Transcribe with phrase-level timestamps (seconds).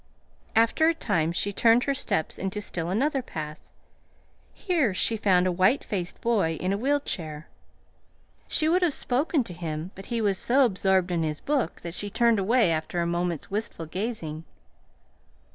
[0.55, 3.59] After a time she turned her steps into still another path.
[4.51, 7.47] Here she found a white faced boy in a wheel chair.
[8.47, 11.93] She would have spoken to him, but he was so absorbed in his book that
[11.93, 14.43] she turned away after a moment's wistful gazing.